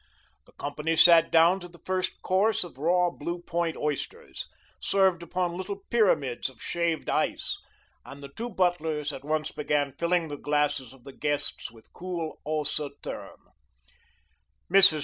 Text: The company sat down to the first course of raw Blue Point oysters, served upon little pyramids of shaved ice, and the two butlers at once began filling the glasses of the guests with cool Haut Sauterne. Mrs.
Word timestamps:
The 0.47 0.51
company 0.53 0.95
sat 0.95 1.31
down 1.31 1.59
to 1.59 1.67
the 1.67 1.77
first 1.85 2.23
course 2.23 2.63
of 2.63 2.79
raw 2.79 3.11
Blue 3.11 3.43
Point 3.43 3.77
oysters, 3.77 4.47
served 4.79 5.21
upon 5.21 5.55
little 5.55 5.83
pyramids 5.91 6.49
of 6.49 6.59
shaved 6.59 7.07
ice, 7.07 7.59
and 8.03 8.23
the 8.23 8.29
two 8.35 8.49
butlers 8.49 9.13
at 9.13 9.23
once 9.23 9.51
began 9.51 9.91
filling 9.99 10.27
the 10.27 10.37
glasses 10.37 10.91
of 10.91 11.03
the 11.03 11.13
guests 11.13 11.69
with 11.71 11.93
cool 11.93 12.41
Haut 12.43 12.65
Sauterne. 12.67 13.45
Mrs. 14.73 14.99